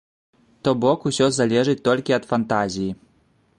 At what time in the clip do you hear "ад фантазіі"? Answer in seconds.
2.19-2.91